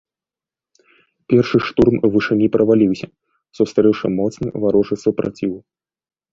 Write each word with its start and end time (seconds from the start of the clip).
Першы 1.33 1.57
штурм 1.67 1.95
вышыні 2.15 2.47
праваліўся, 2.57 3.07
сустрэўшы 3.61 4.07
моцны 4.19 4.47
варожы 4.67 4.95
супраціў. 5.05 5.53